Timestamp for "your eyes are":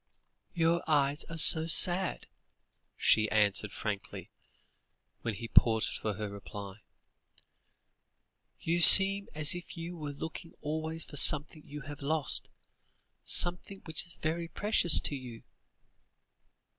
0.55-1.37